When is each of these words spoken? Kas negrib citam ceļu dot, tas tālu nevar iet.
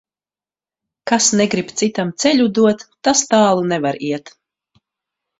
Kas 1.09 1.25
negrib 1.41 1.73
citam 1.81 2.13
ceļu 2.23 2.47
dot, 2.59 2.81
tas 3.09 3.21
tālu 3.33 3.67
nevar 3.73 4.01
iet. 4.09 4.33